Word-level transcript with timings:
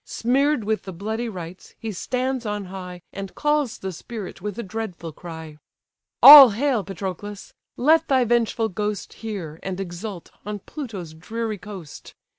Smear'd 0.03 0.63
with 0.63 0.81
the 0.85 0.93
bloody 0.93 1.29
rites, 1.29 1.75
he 1.77 1.91
stands 1.91 2.43
on 2.43 2.65
high, 2.73 3.03
And 3.13 3.35
calls 3.35 3.77
the 3.77 3.91
spirit 3.91 4.41
with 4.41 4.57
a 4.57 4.63
dreadful 4.63 5.11
cry: 5.13 5.59
"All 6.23 6.49
hail, 6.49 6.83
Patroclus! 6.83 7.53
let 7.77 8.07
thy 8.07 8.25
vengeful 8.25 8.69
ghost 8.69 9.13
Hear, 9.21 9.59
and 9.61 9.79
exult, 9.79 10.31
on 10.43 10.57
Pluto's 10.57 11.13
dreary 11.13 11.59
coast. 11.59 12.15